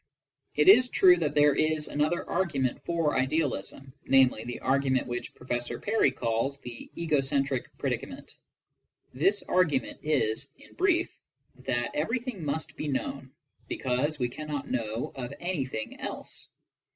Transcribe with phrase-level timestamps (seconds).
[0.55, 6.09] It is true there is another argument for idealism, namely, the argument which Professor Perry
[6.09, 8.33] calls the "egocentric predicament."
[9.13, 11.15] This argument is, in brief,
[11.67, 13.29] that everything must be known,
[13.67, 16.47] because we can not know of anything eke.